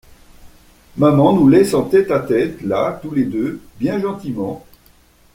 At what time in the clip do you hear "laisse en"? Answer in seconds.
1.47-1.83